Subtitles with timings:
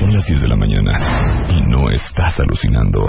[0.00, 0.98] Son las 10 de la mañana
[1.50, 3.06] y no estás alucinando.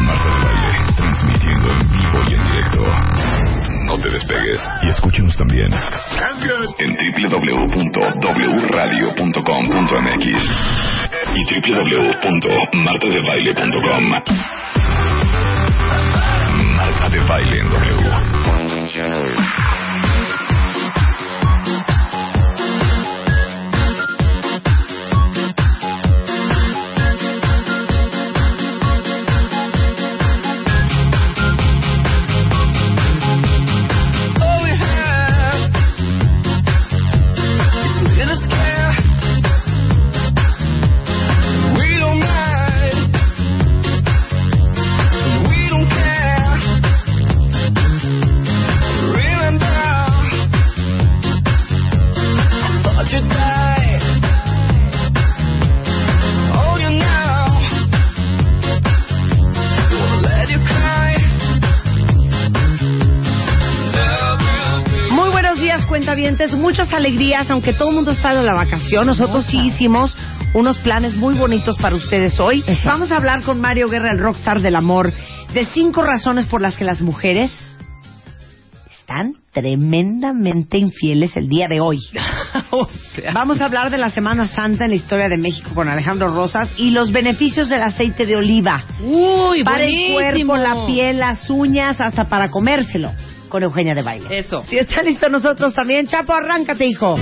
[0.00, 2.82] Marta de Baile, transmitiendo en vivo y en directo.
[3.86, 6.96] No te despegues y escúchanos también en
[7.30, 10.26] www.wradio.com.mx
[11.36, 14.04] y www.martadebaile.com.
[16.76, 18.10] Marta de Baile en W.
[66.20, 66.54] cuentavientes.
[66.54, 69.06] Muchas alegrías, aunque todo el mundo está de la vacación.
[69.06, 70.14] Nosotros sí hicimos
[70.52, 72.64] unos planes muy bonitos para ustedes hoy.
[72.84, 75.12] Vamos a hablar con Mario Guerra, el rockstar del amor,
[75.54, 77.50] de cinco razones por las que las mujeres
[78.90, 81.98] están tremendamente infieles el día de hoy.
[83.34, 86.68] Vamos a hablar de la Semana Santa en la historia de México con Alejandro Rosas
[86.76, 88.84] y los beneficios del aceite de oliva.
[89.00, 90.20] Uy, para buenísimo.
[90.20, 93.10] el cuerpo, la piel, las uñas, hasta para comérselo.
[93.50, 94.38] Con Eugenia de Baile.
[94.38, 94.62] Eso.
[94.62, 97.16] Si está listo nosotros también, Chapo, arráncate, hijo.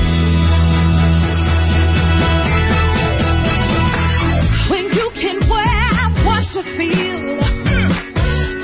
[4.71, 7.39] When you can wear what you feel,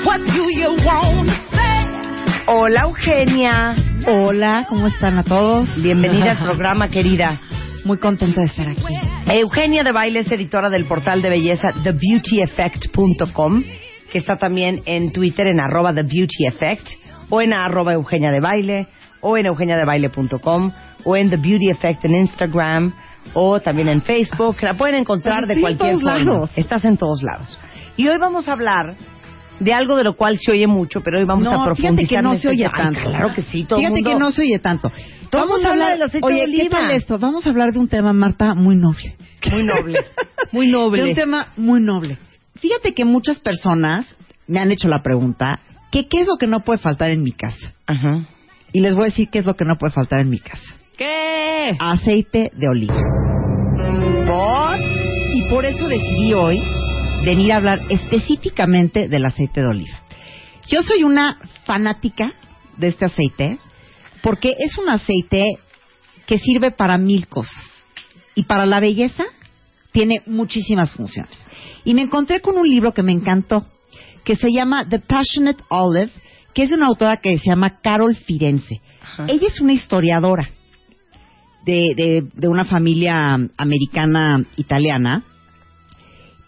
[0.04, 1.86] what do you want to say?
[2.47, 3.74] Hola, Eugenia.
[4.06, 5.66] Hola, ¿cómo están a todos?
[5.82, 7.41] Bienvenida al programa, querida.
[7.84, 8.82] Muy contenta de estar aquí.
[9.26, 13.64] Eugenia de Baile es editora del portal de belleza TheBeautyEffect.com,
[14.12, 16.88] que está también en Twitter en arroba TheBeautyEffect,
[17.30, 18.88] o en arroba Eugenia de Baile,
[19.20, 20.72] o en eugeniadebaile.com,
[21.04, 22.92] o en The Beauty Effect en Instagram,
[23.34, 24.56] o también en Facebook.
[24.62, 26.18] La pueden encontrar Pues de cualquier todos forma.
[26.18, 26.50] lados.
[26.56, 27.58] Estás en todos lados.
[27.96, 28.96] Y hoy vamos a hablar
[29.60, 31.94] de algo de lo cual se oye mucho, pero hoy vamos No, a profundizar.
[31.96, 33.10] fíjate que no en se este- oye Ay, tanto.
[33.10, 34.92] claro que sí, todo Fíjate mundo- que no se oye tanto.
[35.30, 36.62] Todo el mundo habla del aceite oye, de oliva.
[36.64, 37.18] ¿qué tal esto?
[37.18, 39.16] Vamos a hablar de un tema, Marta, muy noble.
[39.50, 40.04] Muy noble.
[40.52, 41.04] Muy De noble.
[41.04, 42.18] un tema muy noble.
[42.56, 44.14] Fíjate que muchas personas
[44.46, 45.60] me han hecho la pregunta,
[45.94, 47.72] que ¿qué es lo que no puede faltar en mi casa?
[47.87, 48.27] Ajá.
[48.72, 50.75] Y les voy a decir qué es lo que no puede faltar en mi casa.
[50.99, 51.77] ¿Qué?
[51.78, 53.00] Aceite de oliva.
[54.27, 54.77] ¿Por?
[55.37, 56.60] Y por eso decidí hoy
[57.25, 60.03] venir a hablar específicamente del aceite de oliva.
[60.66, 62.33] Yo soy una fanática
[62.77, 63.59] de este aceite
[64.21, 65.44] porque es un aceite
[66.27, 67.65] que sirve para mil cosas.
[68.34, 69.22] Y para la belleza
[69.93, 71.38] tiene muchísimas funciones.
[71.84, 73.65] Y me encontré con un libro que me encantó,
[74.24, 76.10] que se llama The Passionate Olive,
[76.54, 78.80] que es de una autora que se llama Carol Firenze.
[79.02, 79.26] Ajá.
[79.28, 80.48] Ella es una historiadora
[81.64, 85.24] de, de, de una familia americana italiana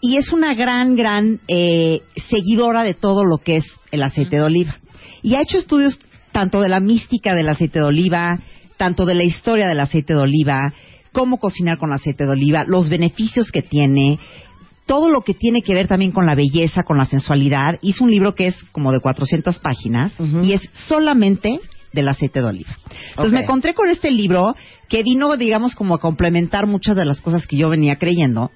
[0.01, 4.43] y es una gran, gran eh, seguidora de todo lo que es el aceite de
[4.43, 4.77] oliva.
[5.23, 5.99] Y ha hecho estudios
[6.31, 8.39] tanto de la mística del aceite de oliva,
[8.77, 10.73] tanto de la historia del aceite de oliva,
[11.11, 14.19] cómo cocinar con aceite de oliva, los beneficios que tiene,
[14.87, 17.77] todo lo que tiene que ver también con la belleza, con la sensualidad.
[17.81, 21.59] Hizo un libro que es como de 400 páginas y es solamente
[21.93, 22.77] del aceite de oliva.
[23.09, 24.55] Entonces me encontré con este libro
[24.89, 28.51] que vino, digamos, como a complementar muchas de las cosas que yo venía creyendo.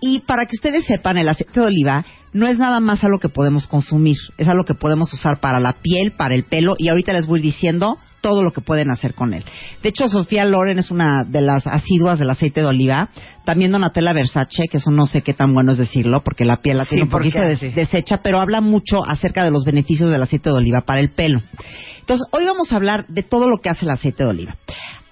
[0.00, 3.28] Y para que ustedes sepan, el aceite de oliva no es nada más algo que
[3.28, 7.12] podemos consumir, es algo que podemos usar para la piel, para el pelo, y ahorita
[7.12, 9.44] les voy diciendo todo lo que pueden hacer con él.
[9.82, 13.10] De hecho, Sofía Loren es una de las asiduas del aceite de oliva.
[13.44, 16.78] También Donatella Versace, que eso no sé qué tan bueno es decirlo, porque la piel
[16.78, 20.22] la tiene Sí, un poquito des- deshecha, pero habla mucho acerca de los beneficios del
[20.22, 21.40] aceite de oliva para el pelo.
[22.00, 24.56] Entonces, hoy vamos a hablar de todo lo que hace el aceite de oliva.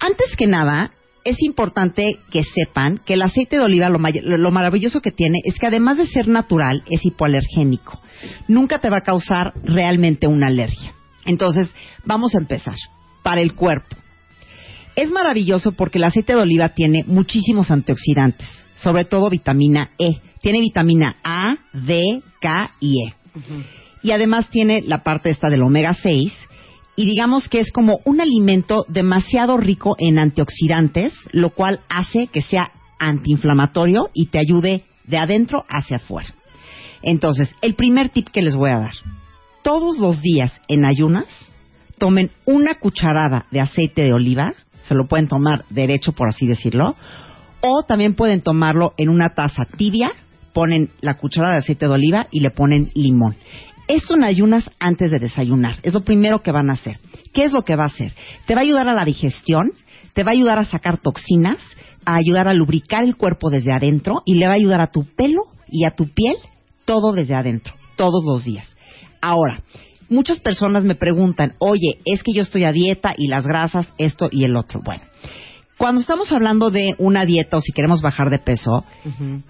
[0.01, 0.91] Antes que nada,
[1.25, 5.59] es importante que sepan que el aceite de oliva, lo, lo maravilloso que tiene es
[5.59, 8.01] que además de ser natural, es hipoalergénico.
[8.49, 10.93] Nunca te va a causar realmente una alergia.
[11.25, 11.73] Entonces,
[12.05, 12.77] vamos a empezar.
[13.23, 13.97] Para el cuerpo.
[14.97, 20.21] Es maravilloso porque el aceite de oliva tiene muchísimos antioxidantes, sobre todo vitamina E.
[20.41, 23.15] Tiene vitamina A, D, K y E.
[24.03, 26.33] Y además tiene la parte esta del omega 6
[26.97, 32.43] y digamos que es como un alimento demasiado rico en antioxidantes, lo cual hace que
[32.43, 36.35] sea antiinflamatorio y te ayude de adentro hacia afuera.
[37.03, 38.93] Entonces, el primer tip que les voy a dar,
[39.63, 41.27] todos los días en ayunas,
[41.99, 44.53] tomen una cucharada de aceite de oliva,
[44.83, 46.97] se lo pueden tomar derecho por así decirlo,
[47.61, 50.11] o también pueden tomarlo en una taza tibia,
[50.53, 53.37] ponen la cucharada de aceite de oliva y le ponen limón.
[53.89, 55.79] Esto en ayunas antes de desayunar.
[55.83, 56.99] Es lo primero que van a hacer.
[57.33, 58.15] ¿Qué es lo que va a hacer?
[58.47, 59.73] Te va a ayudar a la digestión,
[60.13, 61.59] te va a ayudar a sacar toxinas,
[62.05, 65.05] a ayudar a lubricar el cuerpo desde adentro y le va a ayudar a tu
[65.05, 66.37] pelo y a tu piel
[66.85, 68.69] todo desde adentro, todos los días.
[69.21, 69.63] Ahora,
[70.09, 74.29] muchas personas me preguntan, oye, es que yo estoy a dieta y las grasas, esto
[74.31, 74.81] y el otro.
[74.85, 75.05] Bueno,
[75.83, 78.85] cuando estamos hablando de una dieta o si queremos bajar de peso,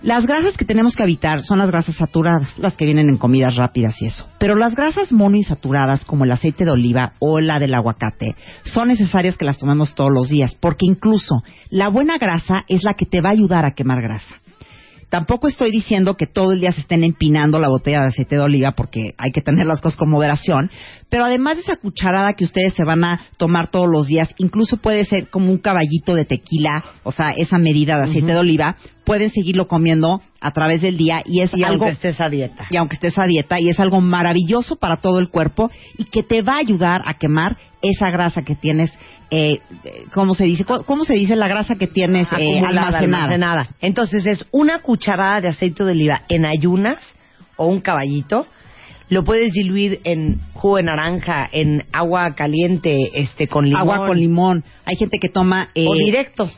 [0.00, 3.54] las grasas que tenemos que evitar son las grasas saturadas, las que vienen en comidas
[3.56, 4.26] rápidas y eso.
[4.38, 8.34] Pero las grasas monoinsaturadas, como el aceite de oliva o la del aguacate,
[8.64, 12.94] son necesarias que las tomemos todos los días, porque incluso la buena grasa es la
[12.94, 14.36] que te va a ayudar a quemar grasa.
[15.12, 18.40] Tampoco estoy diciendo que todo el día se estén empinando la botella de aceite de
[18.40, 20.70] oliva porque hay que tener las cosas con moderación,
[21.10, 24.78] pero además de esa cucharada que ustedes se van a tomar todos los días, incluso
[24.78, 28.76] puede ser como un caballito de tequila, o sea, esa medida de aceite de oliva,
[29.04, 32.66] pueden seguirlo comiendo a través del día y es Y algo aunque estés a dieta.
[32.70, 36.22] y aunque estés a dieta y es algo maravilloso para todo el cuerpo y que
[36.22, 38.92] te va a ayudar a quemar esa grasa que tienes
[39.30, 39.60] eh,
[40.12, 40.64] ¿cómo se dice?
[40.66, 42.98] ¿Cómo- ¿Cómo se dice la grasa que tienes eh, almacenada?
[42.98, 43.68] almacenada.
[43.80, 46.98] Entonces es una cucharada de aceite de oliva en ayunas
[47.56, 48.46] o un caballito.
[49.08, 53.80] Lo puedes diluir en jugo de naranja, en agua caliente, este, con limón.
[53.80, 54.64] Agua con limón.
[54.84, 56.50] Hay gente que toma eh, O directo.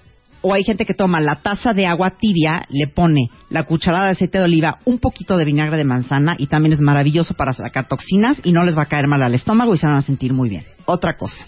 [0.46, 4.11] O hay gente que toma la taza de agua tibia, le pone la cucharada de
[4.11, 7.88] aceite de oliva, un poquito de vinagre de manzana y también es maravilloso para sacar
[7.88, 10.35] toxinas y no les va a caer mal al estómago y se van a sentir
[10.35, 10.64] muy bien.
[10.85, 11.46] Otra cosa,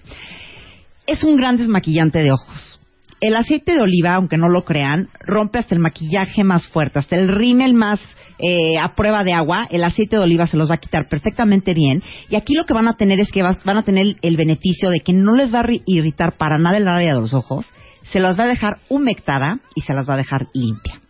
[1.07, 2.81] es un gran desmaquillante de ojos.
[3.21, 7.17] El aceite de oliva, aunque no lo crean, rompe hasta el maquillaje más fuerte, hasta
[7.17, 7.99] el rímel más
[8.39, 9.67] eh, a prueba de agua.
[9.71, 12.03] El aceite de oliva se los va a quitar perfectamente bien.
[12.29, 15.01] Y aquí lo que van a tener es que van a tener el beneficio de
[15.01, 17.67] que no les va a ri- irritar para nada el área de los ojos,
[18.11, 21.01] se las va a dejar humectada y se las va a dejar limpia.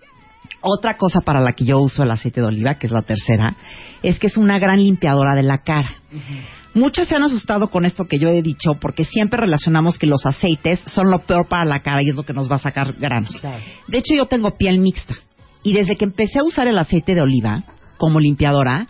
[0.60, 3.54] Otra cosa para la que yo uso el aceite de oliva, que es la tercera,
[4.02, 5.90] es que es una gran limpiadora de la cara.
[6.74, 10.26] Muchos se han asustado con esto que yo he dicho porque siempre relacionamos que los
[10.26, 12.94] aceites son lo peor para la cara y es lo que nos va a sacar
[12.94, 13.34] granos.
[13.40, 13.62] Claro.
[13.88, 15.14] De hecho, yo tengo piel mixta
[15.62, 17.64] y desde que empecé a usar el aceite de oliva
[17.96, 18.88] como limpiadora,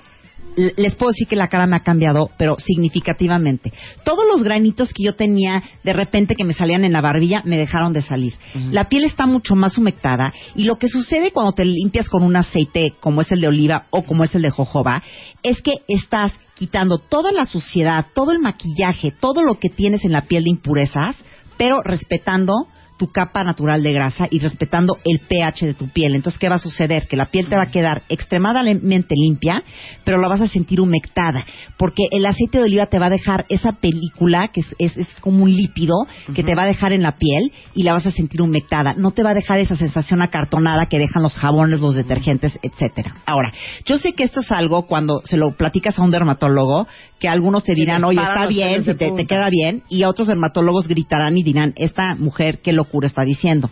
[0.56, 3.72] les puedo decir que la cara me ha cambiado, pero significativamente.
[4.04, 7.56] Todos los granitos que yo tenía de repente que me salían en la barbilla me
[7.58, 8.34] dejaron de salir.
[8.54, 12.36] La piel está mucho más humectada y lo que sucede cuando te limpias con un
[12.36, 15.02] aceite como es el de oliva o como es el de jojoba
[15.42, 20.12] es que estás quitando toda la suciedad, todo el maquillaje, todo lo que tienes en
[20.12, 21.16] la piel de impurezas,
[21.58, 26.14] pero respetando tu capa natural de grasa y respetando el pH de tu piel.
[26.14, 27.06] Entonces, ¿qué va a suceder?
[27.08, 29.62] Que la piel te va a quedar extremadamente limpia,
[30.04, 31.44] pero la vas a sentir humectada,
[31.76, 35.08] porque el aceite de oliva te va a dejar esa película, que es, es- es
[35.20, 35.94] como un lípido,
[36.34, 38.94] que te va a dejar en la piel y la vas a sentir humectada.
[38.96, 43.16] No te va a dejar esa sensación acartonada que dejan los jabones, los detergentes, etcétera.
[43.26, 43.52] Ahora,
[43.84, 46.86] yo sé que esto es algo cuando se lo platicas a un dermatólogo,
[47.18, 49.24] que algunos te Se dirán, oye, está bien, si te, te punta".
[49.24, 53.70] queda bien, y otros dermatólogos gritarán y dirán, esta mujer, qué locura está diciendo.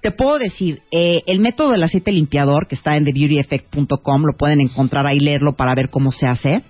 [0.00, 4.60] Te puedo decir, eh, el método del aceite limpiador, que está en thebeautyeffect.com, lo pueden
[4.60, 6.62] encontrar ahí, leerlo para ver cómo se hace.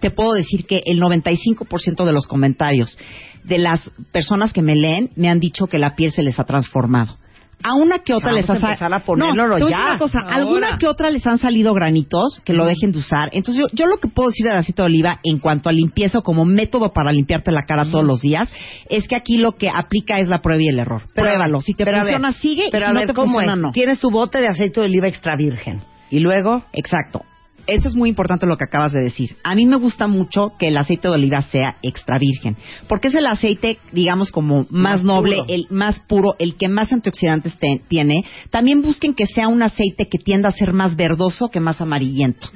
[0.00, 2.96] Te puedo decir que el 95% de los comentarios
[3.44, 6.44] de las personas que me leen me han dicho que la piel se les ha
[6.44, 7.18] transformado.
[7.62, 9.98] A una que otra Vamos les ha a sa- empezar a ponérnoslo no, ya, una
[9.98, 10.34] cosa, ahora.
[10.34, 13.28] alguna que otra les han salido granitos que lo dejen de usar.
[13.32, 16.20] Entonces yo, yo lo que puedo decir del aceite de oliva en cuanto a limpieza
[16.20, 18.50] como método para limpiarte la cara todos los días
[18.88, 21.02] es que aquí lo que aplica es la prueba y el error.
[21.14, 21.60] Pero- Pruébalo.
[21.62, 22.68] Si te funciona, ver, sigue.
[22.70, 23.58] Pero y a si no ver, te ¿cómo funciona, es?
[23.58, 23.72] no.
[23.72, 25.80] Tienes tu bote de aceite de oliva extra virgen.
[26.10, 27.22] Y luego, Exacto.
[27.66, 29.36] Eso es muy importante lo que acabas de decir.
[29.42, 32.56] A mí me gusta mucho que el aceite de oliva sea extra virgen,
[32.88, 35.46] porque es el aceite, digamos, como más, Más noble, puro.
[35.48, 38.24] el más puro, el que más antioxidantes te- tiene.
[38.50, 42.48] También busquen que sea un aceite que tienda a ser más verdoso que más amarillento.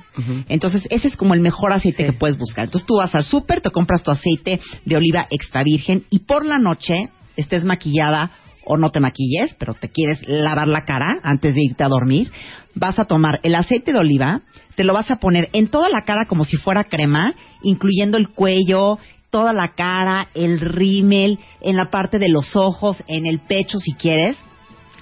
[0.49, 2.11] Entonces, ese es como el mejor aceite Sí.
[2.13, 2.65] que puedes buscar.
[2.65, 6.45] Entonces, tú vas al súper, te compras tu aceite de oliva extra virgen y por
[6.45, 8.31] la noche estés maquillada
[8.67, 12.31] o no te maquilles, pero te quieres lavar la cara antes de irte a dormir,
[12.75, 14.43] vas a tomar el aceite de oliva,
[14.77, 18.29] te lo vas a poner en toda la cara como si fuera crema, incluyendo el
[18.29, 18.99] cuello,
[19.31, 23.93] toda la cara, el rímel, en la parte de los ojos, en el pecho si
[23.93, 24.37] quieres.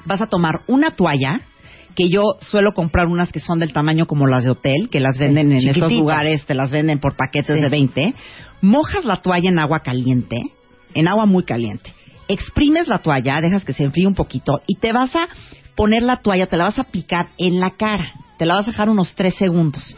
[0.04, 1.40] Vas a tomar una toalla,
[1.94, 5.18] que yo suelo comprar unas que son del tamaño como las de hotel, que las
[5.18, 7.60] venden en estos lugares, te las venden por paquetes Sí.
[7.60, 8.14] de 20.
[8.62, 10.38] Mojas la toalla en agua caliente,
[10.94, 11.92] en agua muy caliente.
[12.28, 15.28] Exprimes la toalla, dejas que se enfríe un poquito y te vas a
[15.78, 18.12] poner la toalla, te la vas a aplicar en la cara.
[18.37, 19.97] Te la vas a dejar unos 3 segundos.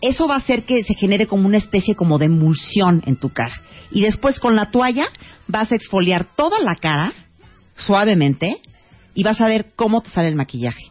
[0.00, 3.30] Eso va a hacer que se genere como una especie como de emulsión en tu
[3.30, 3.54] cara.
[3.90, 5.06] Y después con la toalla
[5.48, 7.12] vas a exfoliar toda la cara
[7.74, 8.58] suavemente
[9.12, 10.84] y vas a ver cómo te sale el maquillaje.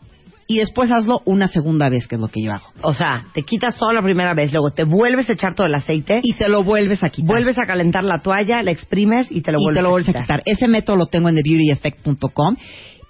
[0.47, 2.65] Y después hazlo una segunda vez, que es lo que yo hago.
[2.81, 5.75] O sea, te quitas todo la primera vez, luego te vuelves a echar todo el
[5.75, 7.27] aceite, Y te lo vuelves a quitar.
[7.27, 10.09] vuelves a calentar la toalla, la exprimes y te lo y vuelves, te lo vuelves
[10.09, 10.41] a quitar.
[10.45, 12.57] Ese método lo tengo en thebeautyeffect.com.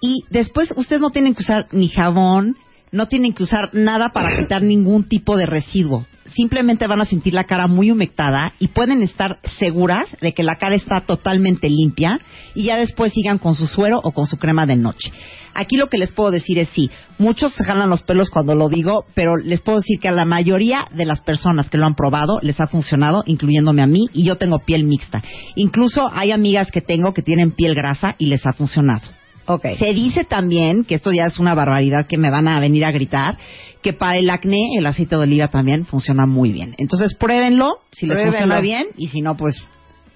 [0.02, 2.56] Y después ustedes no tienen que usar ni jabón,
[2.92, 6.06] no tienen que usar nada para quitar ningún tipo de residuo.
[6.36, 10.58] Simplemente van a sentir la cara muy humectada y pueden estar seguras de que la
[10.58, 12.20] cara está totalmente limpia
[12.54, 15.12] y ya después sigan con su suero o con su crema de noche.
[15.56, 18.70] Aquí lo que les puedo decir es sí, muchos se jalan los pelos cuando lo
[18.70, 21.96] digo, pero les puedo decir que a la mayoría de las personas que lo han
[21.96, 25.24] probado les ha funcionado, incluyéndome a mí, y yo tengo piel mixta.
[25.56, 29.19] Incluso hay amigas que tengo que tienen piel grasa y les ha funcionado.
[29.52, 29.66] Ok.
[29.80, 32.92] Se dice también, que esto ya es una barbaridad que me van a venir a
[32.92, 33.36] gritar,
[33.82, 36.76] que para el acné el aceite de oliva también funciona muy bien.
[36.78, 38.32] Entonces pruébenlo, si les Pruébenlo.
[38.38, 39.60] funciona bien, y si no, pues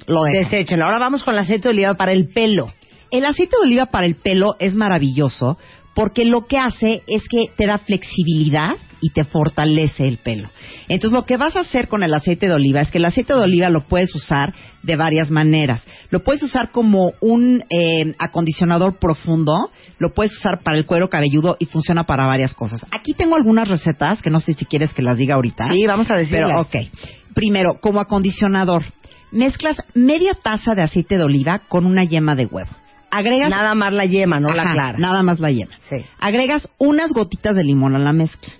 [0.05, 0.43] lo dejan.
[0.43, 0.85] Deséchenlo.
[0.85, 2.71] Ahora vamos con el aceite de oliva para el pelo.
[3.09, 5.57] El aceite de oliva para el pelo es maravilloso
[5.95, 10.49] porque lo que hace es que te da flexibilidad y te fortalece el pelo.
[10.87, 13.33] Entonces lo que vas a hacer con el aceite de oliva es que el aceite
[13.33, 15.85] de oliva lo puedes usar de varias maneras.
[16.09, 21.57] Lo puedes usar como un eh, acondicionador profundo, lo puedes usar para el cuero cabelludo
[21.59, 22.85] y funciona para varias cosas.
[22.97, 25.67] Aquí tengo algunas recetas que no sé si quieres que las diga ahorita.
[25.67, 26.65] Sí, vamos a decirlas.
[26.69, 26.89] Pero ok.
[27.33, 28.85] Primero, como acondicionador,
[29.31, 32.71] mezclas media taza de aceite de oliva con una yema de huevo.
[33.11, 34.97] Agregas Nada más la yema, no la clara.
[34.97, 35.75] Nada más la yema.
[35.89, 35.97] Sí.
[36.19, 38.53] Agregas unas gotitas de limón a la mezcla.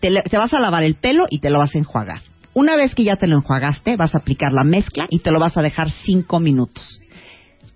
[0.00, 2.22] Te, vas a lavar el pelo y te lo vas a enjuagar.
[2.54, 5.38] Una vez que ya te lo enjuagaste, vas a aplicar la mezcla y te lo
[5.38, 7.00] vas a dejar cinco minutos.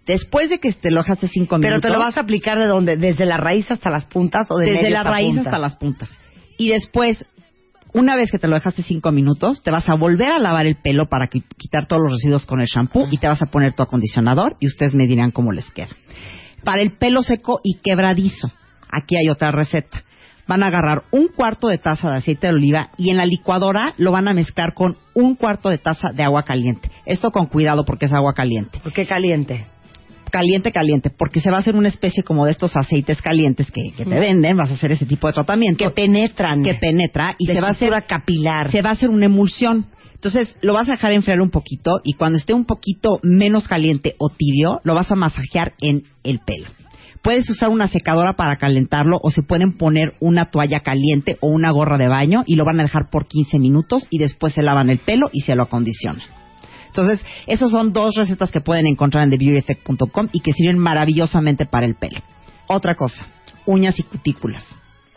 [0.06, 1.82] Después de que te lo dejaste cinco Pero minutos...
[1.82, 2.96] te lo vas a aplicar de dónde?
[2.96, 5.50] ¿Desde la raíz hasta las puntas o de desde la raíz punta?
[5.50, 6.10] hasta las puntas.
[6.58, 7.24] Y después,
[7.94, 10.76] una vez que te lo dejaste cinco minutos, te vas a volver a lavar el
[10.76, 13.72] pelo para qui- quitar todos los residuos con el shampoo y te vas a poner
[13.74, 15.90] tu acondicionador y ustedes me dirán cómo les queda.
[16.64, 18.50] Para el pelo seco y quebradizo,
[18.90, 20.02] aquí hay otra receta.
[20.46, 23.94] Van a agarrar un cuarto de taza de aceite de oliva y en la licuadora
[23.96, 26.90] lo van a mezclar con un cuarto de taza de agua caliente.
[27.06, 29.66] Esto con cuidado porque es agua caliente ¿Por qué caliente?
[30.30, 33.92] caliente, caliente, porque se va a hacer una especie como de estos aceites calientes que,
[33.96, 35.84] que te venden, vas a hacer ese tipo de tratamiento.
[35.84, 36.64] Que penetran.
[36.64, 38.68] que penetra y De se va a hacer capilar.
[38.72, 39.86] se va a hacer una emulsión.
[40.14, 44.16] Entonces, lo vas a dejar enfriar un poquito y cuando esté un poquito menos caliente
[44.18, 46.66] o tibio, lo vas a masajear en el pelo.
[47.24, 51.70] Puedes usar una secadora para calentarlo o se pueden poner una toalla caliente o una
[51.70, 54.90] gorra de baño y lo van a dejar por 15 minutos y después se lavan
[54.90, 56.26] el pelo y se lo acondicionan.
[56.88, 61.86] Entonces, esos son dos recetas que pueden encontrar en TheBeautyEffect.com y que sirven maravillosamente para
[61.86, 62.20] el pelo.
[62.66, 63.26] Otra cosa,
[63.64, 64.66] uñas y cutículas.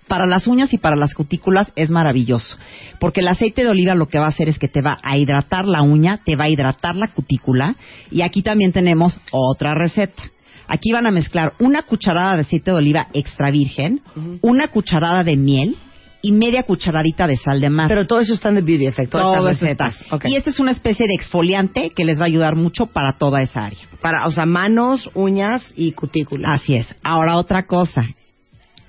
[0.07, 2.55] Para las uñas y para las cutículas es maravilloso,
[3.01, 5.17] porque el aceite de oliva lo que va a hacer es que te va a
[5.17, 7.75] hidratar la uña, te va a hidratar la cutícula
[8.09, 10.23] y aquí también tenemos otra receta.
[10.67, 14.01] Aquí van a mezclar una cucharada de aceite de oliva extra virgen,
[14.41, 15.75] una cucharada de miel
[16.21, 17.87] y media cucharadita de sal de mar.
[17.87, 19.11] Pero todo eso está en The Beauty Effect.
[19.11, 19.91] todas Todo eso está.
[20.11, 20.25] Ok.
[20.27, 23.41] Y esta es una especie de exfoliante que les va a ayudar mucho para toda
[23.41, 23.79] esa área.
[24.01, 26.49] Para, o sea, manos, uñas y cutícula.
[26.53, 26.93] Así es.
[27.03, 28.03] Ahora otra cosa,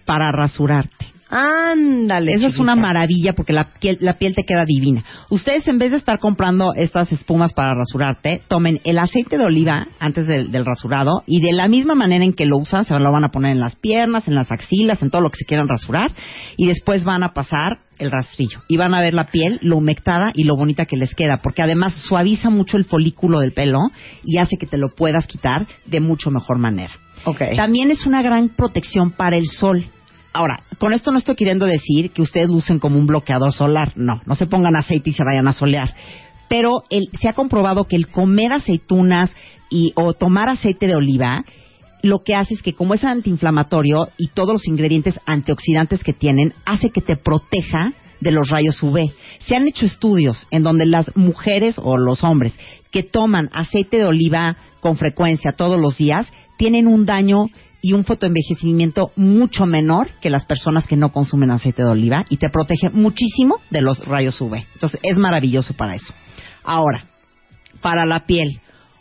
[0.04, 1.06] para rasurarte.
[1.30, 2.32] Ándale.
[2.32, 2.87] Eso es una chiquita.
[2.88, 5.04] maravilla porque la piel, la piel te queda divina.
[5.28, 9.87] Ustedes en vez de estar comprando estas espumas para rasurarte, tomen el aceite de oliva
[10.00, 13.12] antes del, del rasurado y de la misma manera en que lo usan, se lo
[13.12, 15.68] van a poner en las piernas, en las axilas, en todo lo que se quieran
[15.68, 16.11] rasurar
[16.56, 20.30] y después van a pasar el rastrillo y van a ver la piel, lo humectada
[20.35, 23.78] y lo bonita que les queda, porque además suaviza mucho el folículo del pelo
[24.25, 26.94] y hace que te lo puedas quitar de mucho mejor manera.
[27.25, 27.56] Ok.
[27.56, 29.87] También es una gran protección para el sol.
[30.32, 33.92] Ahora, con esto no estoy queriendo decir que ustedes lucen como un bloqueador solar.
[33.97, 35.94] No, no se pongan aceite y se vayan a solear.
[36.49, 39.35] Pero el- se ha comprobado que el comer aceitunas
[39.70, 41.44] y, o tomar aceite de oliva
[42.02, 46.54] lo que hace es que como es antiinflamatorio y todos los ingredientes antioxidantes que tienen,
[46.64, 49.11] hace que te proteja de los rayos UV.
[49.40, 52.56] Se han hecho estudios en donde las mujeres o los hombres
[52.92, 57.47] que toman aceite de oliva con frecuencia todos los días tienen un daño
[57.80, 62.38] y un fotoenvejecimiento mucho menor que las personas que no consumen aceite de oliva y
[62.38, 64.64] te protege muchísimo de los rayos UV.
[64.75, 66.12] Entonces es maravilloso para eso.
[66.64, 67.04] Ahora,
[67.80, 68.61] para la piel.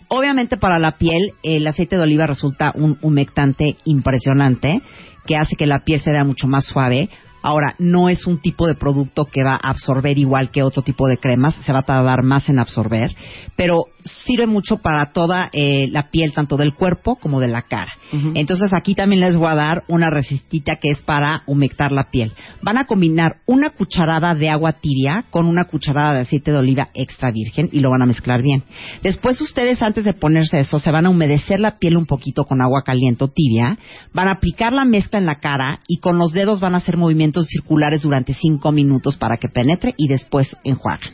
[0.10, 4.82] Obviamente para la piel el aceite de oliva resulta un humectante impresionante
[5.26, 7.10] que hace que la piel se vea mucho más suave.
[7.42, 11.08] Ahora, no es un tipo de producto que va a absorber igual que otro tipo
[11.08, 13.16] de cremas, se va a tardar más en absorber,
[13.56, 17.92] pero sirve mucho para toda eh, la piel, tanto del cuerpo como de la cara.
[18.36, 22.32] Entonces aquí también les voy a dar una recetita que es para humectar la piel.
[22.62, 26.90] Van a combinar una cucharada de agua tibia con una cucharada de aceite de oliva
[26.94, 28.64] extra virgen y lo van a mezclar bien.
[29.04, 32.62] Después ustedes antes de ponerse eso se van a humedecer la piel un poquito con
[32.62, 33.78] agua caliente o tibia,
[34.14, 36.98] van a aplicar la mezcla en la cara y con los dedos van a hacer
[36.98, 41.12] movimientos circulares durante cinco minutos para que penetre y después enjuagan.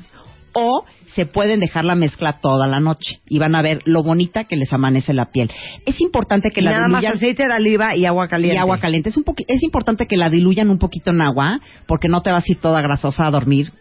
[0.55, 4.45] O se pueden dejar la mezcla toda la noche y van a ver lo bonita
[4.45, 5.51] que les amanece la piel.
[5.85, 8.55] Es importante que la nada más diluyan aceite de oliva y agua caliente.
[8.55, 9.09] y agua caliente.
[9.09, 12.31] Es un poqui- es importante que la diluyan un poquito en agua porque no te
[12.31, 13.71] vas a ir toda grasosa a dormir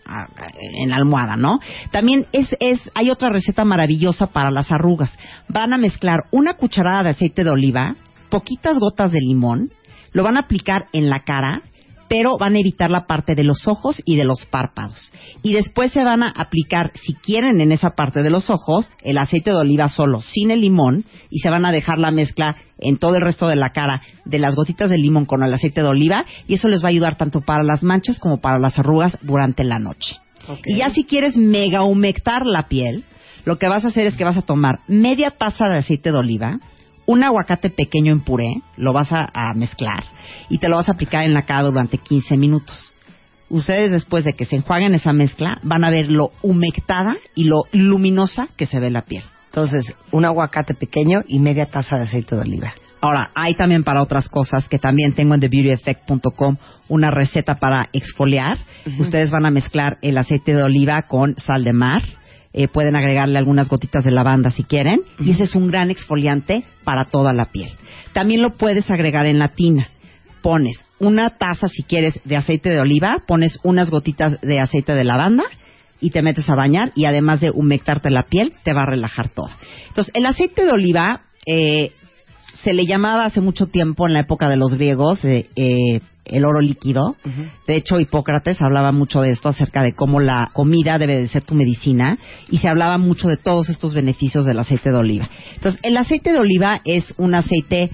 [0.82, 1.58] en la almohada, ¿no?
[1.90, 5.16] También es es hay otra receta maravillosa para las arrugas.
[5.49, 7.96] Van a mezclar una cucharada de aceite de oliva,
[8.30, 9.70] poquitas gotas de limón,
[10.12, 11.62] lo van a aplicar en la cara
[12.12, 15.11] pero van a evitar la parte de los ojos y de los párpados.
[15.42, 19.16] Y después se van a aplicar, si quieren, en esa parte de los ojos, el
[19.16, 22.99] aceite de oliva solo, sin el limón, y se van a dejar la mezcla en
[22.99, 25.88] todo el resto de la cara de las gotitas de limón con el aceite de
[25.88, 29.16] oliva, y eso les va a ayudar tanto para las manchas como para las arrugas
[29.23, 30.16] durante la noche.
[30.66, 33.04] Y ya si quieres mega humectar la piel,
[33.47, 36.19] lo que vas a hacer es que vas a tomar media taza de aceite de
[36.19, 36.59] oliva,
[37.12, 40.04] un aguacate pequeño en puré, lo vas a, a mezclar
[40.49, 42.95] y te lo vas a aplicar en la cara durante 15 minutos.
[43.50, 47.64] Ustedes después de que se enjuaguen esa mezcla van a ver lo humectada y lo
[47.73, 49.25] luminosa que se ve la piel.
[49.47, 52.73] Entonces, un aguacate pequeño y media taza de aceite de oliva.
[53.02, 56.57] Ahora, hay también para otras cosas que también tengo en TheBeautyEffect.com
[56.88, 58.59] una receta para exfoliar.
[58.99, 62.02] Ustedes van a mezclar el aceite de oliva con sal de mar.
[62.52, 65.00] Eh, pueden agregarle algunas gotitas de lavanda si quieren.
[65.18, 67.73] Y ese es un gran exfoliante para toda la piel.
[68.12, 69.88] También lo puedes agregar en la tina.
[70.42, 75.05] Pones una taza, si quieres, de aceite de oliva, pones unas gotitas de aceite de
[75.05, 75.44] lavanda
[76.00, 79.29] y te metes a bañar y además de humectarte la piel, te va a relajar
[79.29, 79.57] toda.
[79.88, 81.92] Entonces, el aceite de oliva eh,
[82.62, 86.44] se le llamaba hace mucho tiempo, en la época de los griegos, eh, eh, el
[86.44, 87.16] oro líquido.
[87.66, 91.44] De hecho, Hipócrates hablaba mucho de esto, acerca de cómo la comida debe de ser
[91.44, 92.18] tu medicina,
[92.50, 95.28] y se hablaba mucho de todos estos beneficios del aceite de oliva.
[95.54, 97.90] Entonces, el aceite de oliva es un aceite,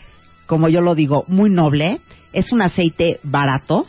[0.46, 2.00] como yo lo digo, muy noble,
[2.32, 3.86] es un aceite barato,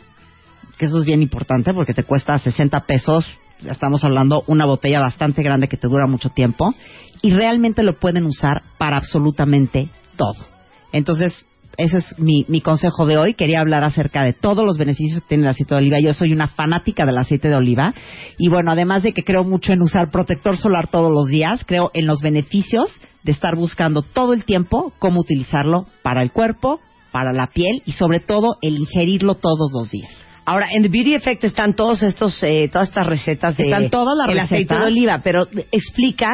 [0.78, 3.26] que eso es bien importante porque te cuesta 60 pesos,
[3.68, 6.74] estamos hablando una botella bastante grande que te dura mucho tiempo,
[7.22, 10.46] y realmente lo pueden usar para absolutamente todo.
[10.92, 11.44] Entonces,
[11.76, 13.34] ese es mi, mi consejo de hoy.
[13.34, 15.98] Quería hablar acerca de todos los beneficios que tiene el aceite de oliva.
[16.00, 17.94] Yo soy una fanática del aceite de oliva.
[18.38, 21.90] Y bueno, además de que creo mucho en usar protector solar todos los días, creo
[21.94, 26.80] en los beneficios de estar buscando todo el tiempo cómo utilizarlo para el cuerpo,
[27.12, 30.10] para la piel y sobre todo el ingerirlo todos los días.
[30.46, 34.16] Ahora, en The Beauty Effect están todos estos, eh, todas estas recetas de Están todas
[34.16, 34.80] las el aceite recetas.
[34.80, 36.28] de oliva, pero explica,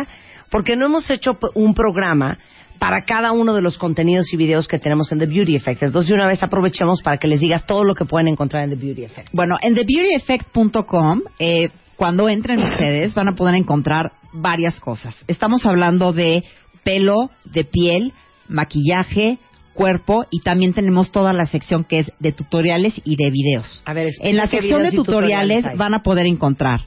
[0.51, 2.39] porque no hemos hecho un programa
[2.79, 5.83] para cada uno de los contenidos y videos que tenemos en The Beauty Effect.
[5.83, 8.71] Entonces, de una vez aprovechemos para que les digas todo lo que pueden encontrar en
[8.71, 9.29] The Beauty Effect.
[9.33, 15.17] Bueno, en TheBeautyEffect.com, eh, cuando entren ustedes, van a poder encontrar varias cosas.
[15.27, 16.45] Estamos hablando de
[16.85, 18.13] pelo, de piel,
[18.49, 19.39] maquillaje,
[19.75, 23.83] cuerpo y también tenemos toda la sección que es de tutoriales y de videos.
[23.85, 26.81] A ver, En la sección de tutoriales van a poder encontrar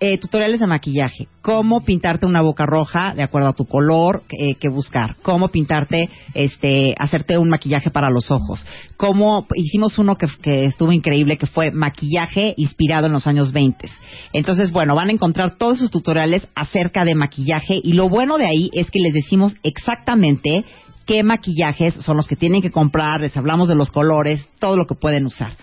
[0.00, 4.54] eh, tutoriales de maquillaje, cómo pintarte una boca roja de acuerdo a tu color eh,
[4.54, 10.26] que buscar, cómo pintarte, este, hacerte un maquillaje para los ojos, cómo hicimos uno que,
[10.40, 13.90] que estuvo increíble que fue maquillaje inspirado en los años 20.
[14.32, 18.46] Entonces, bueno, van a encontrar todos sus tutoriales acerca de maquillaje y lo bueno de
[18.46, 20.64] ahí es que les decimos exactamente
[21.04, 24.86] qué maquillajes son los que tienen que comprar, les hablamos de los colores, todo lo
[24.86, 25.58] que pueden usar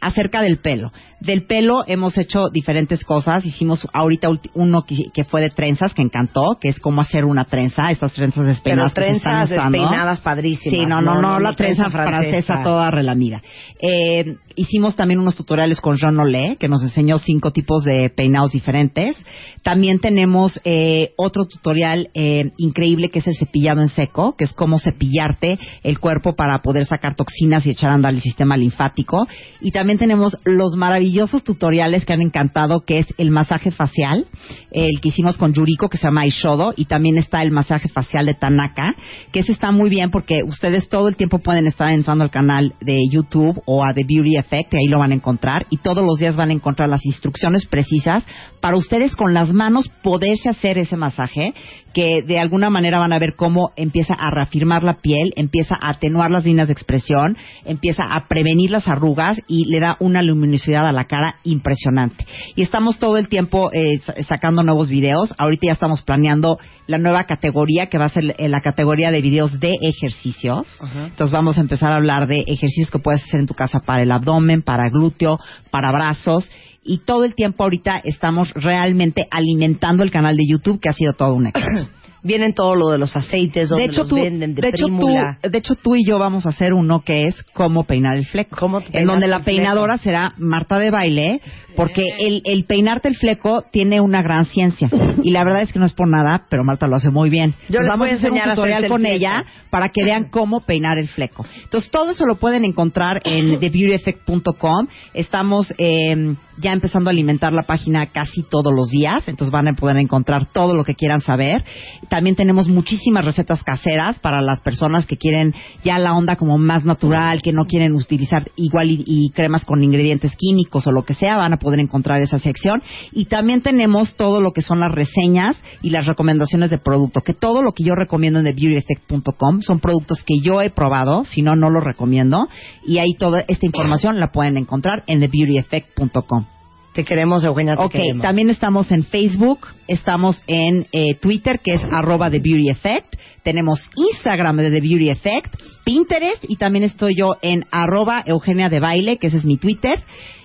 [0.00, 0.92] acerca del pelo.
[1.20, 3.44] Del pelo hemos hecho diferentes cosas.
[3.46, 7.46] Hicimos ahorita uno que, que fue de trenzas, que encantó, que es cómo hacer una
[7.46, 9.78] trenza, estas trenzas despeinadas Pero que se están trenzas usando.
[9.78, 10.78] despeinadas padrísimas.
[10.78, 13.42] Sí, no, no, no, la trenza francesa, toda relamida.
[13.80, 18.52] Eh, hicimos también unos tutoriales con Jean Olé, que nos enseñó cinco tipos de peinados
[18.52, 19.16] diferentes.
[19.62, 24.52] También tenemos eh, otro tutorial eh, increíble que es el cepillado en seco, que es
[24.52, 29.26] cómo cepillarte el cuerpo para poder sacar toxinas y echar a andar el sistema linfático.
[29.62, 34.26] Y también también tenemos los maravillosos tutoriales que han encantado, que es el masaje facial,
[34.72, 38.26] el que hicimos con Yuriko, que se llama Ishodo, y también está el masaje facial
[38.26, 38.96] de Tanaka,
[39.30, 42.74] que ese está muy bien porque ustedes todo el tiempo pueden estar entrando al canal
[42.80, 46.04] de YouTube o a The Beauty Effect, y ahí lo van a encontrar, y todos
[46.04, 48.26] los días van a encontrar las instrucciones precisas
[48.60, 51.54] para ustedes con las manos poderse hacer ese masaje,
[51.96, 55.88] que de alguna manera van a ver cómo empieza a reafirmar la piel, empieza a
[55.88, 60.86] atenuar las líneas de expresión, empieza a prevenir las arrugas y le da una luminosidad
[60.86, 62.26] a la cara impresionante.
[62.54, 65.34] Y estamos todo el tiempo eh, sacando nuevos videos.
[65.38, 69.20] Ahorita ya estamos planeando la nueva categoría que va a ser eh, la categoría de
[69.20, 70.66] videos de ejercicios.
[70.94, 74.02] Entonces vamos a empezar a hablar de ejercicios que puedes hacer en tu casa para
[74.02, 75.38] el abdomen, para glúteo,
[75.70, 76.50] para brazos
[76.82, 81.12] y todo el tiempo ahorita estamos realmente alimentando el canal de YouTube que ha sido
[81.12, 81.88] todo un éxito.
[82.22, 84.86] Vienen todo lo de los aceites, donde de hecho, los tú, venden, de, de hecho,
[84.86, 85.06] tú,
[85.42, 88.56] de hecho, tú y yo vamos a hacer uno que es cómo peinar el fleco.
[88.58, 89.56] ¿Cómo te en donde la fleco?
[89.56, 91.40] peinadora será Marta de baile,
[91.76, 94.88] porque el, el peinarte el fleco tiene una gran ciencia.
[95.22, 97.50] Y la verdad es que no es por nada, pero Marta lo hace muy bien.
[97.50, 100.60] Yo Entonces, les vamos voy a hacer un tutorial con ella para que vean cómo
[100.60, 101.44] peinar el fleco.
[101.62, 104.86] Entonces, todo eso lo pueden encontrar en thebeautyeffect.com.
[105.14, 109.72] Estamos eh, ya empezando a alimentar la página casi todos los días, entonces van a
[109.74, 111.64] poder encontrar todo lo que quieran saber.
[112.08, 116.84] También tenemos muchísimas recetas caseras para las personas que quieren ya la onda como más
[116.84, 121.36] natural, que no quieren utilizar igual y, cremas con ingredientes químicos o lo que sea,
[121.36, 122.82] van a poder encontrar esa sección.
[123.12, 127.34] Y también tenemos todo lo que son las reseñas y las recomendaciones de producto, que
[127.34, 131.56] todo lo que yo recomiendo en thebeautyeffect.com son productos que yo he probado, si no,
[131.56, 132.48] no los recomiendo.
[132.86, 136.55] Y ahí toda esta información la pueden encontrar en thebeautyeffect.com.
[136.96, 138.22] Te queremos, Eugenia, te Ok, queremos.
[138.22, 143.90] también estamos en Facebook, estamos en eh, Twitter, que es arroba The Beauty Effect, tenemos
[143.94, 145.54] Instagram de The Beauty Effect,
[145.84, 150.02] Pinterest, y también estoy yo en arroba Eugenia de Baile, que ese es mi Twitter.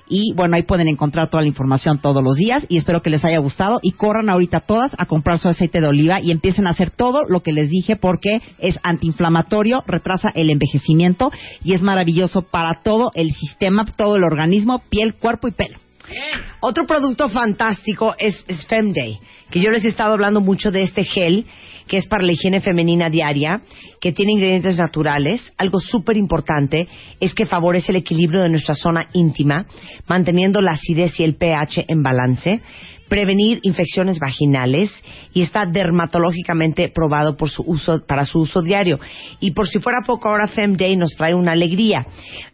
[0.09, 3.23] Y bueno, ahí pueden encontrar toda la información todos los días y espero que les
[3.23, 6.71] haya gustado y corran ahorita todas a comprar su aceite de oliva y empiecen a
[6.71, 11.31] hacer todo lo que les dije porque es antiinflamatorio, retrasa el envejecimiento
[11.63, 15.77] y es maravilloso para todo el sistema, todo el organismo, piel, cuerpo y pelo.
[16.59, 21.03] Otro producto fantástico es, es Femday, que yo les he estado hablando mucho de este
[21.03, 21.45] gel
[21.87, 23.63] que es para la higiene femenina diaria,
[23.99, 25.53] que tiene ingredientes naturales.
[25.57, 26.87] Algo súper importante
[27.19, 29.65] es que favorece el equilibrio de nuestra zona íntima,
[30.07, 32.61] manteniendo la acidez y el pH en balance,
[33.11, 34.89] prevenir infecciones vaginales
[35.33, 39.01] y está dermatológicamente probado por su uso, para su uso diario.
[39.41, 42.05] Y por si fuera poco, ahora Femday nos trae una alegría.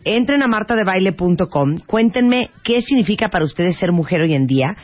[0.03, 4.75] Entren a martadebaile.com, cuéntenme qué significa para ustedes ser mujer hoy en día.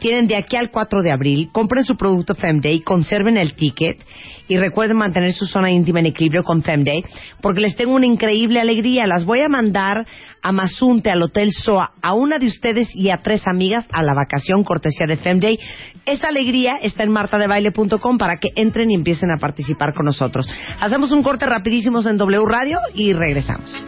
[0.00, 4.02] Tienen de aquí al 4 de abril, compren su producto Femday, conserven el ticket
[4.48, 7.04] y recuerden mantener su zona íntima en equilibrio con Femday,
[7.42, 9.06] porque les tengo una increíble alegría.
[9.06, 10.06] Las voy a mandar
[10.42, 14.14] a Mazunte, al Hotel SOA, a una de ustedes y a tres amigas a la
[14.14, 15.18] vacación cortesía de
[16.06, 20.48] Esa alegría está en martadebaile.com para que entren y empiecen a participar con nosotros.
[20.80, 23.84] Hacemos un corte rapidísimo en W Radio y regresamos.